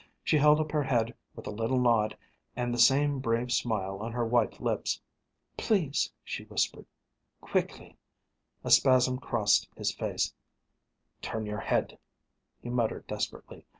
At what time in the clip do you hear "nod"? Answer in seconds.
1.79-2.17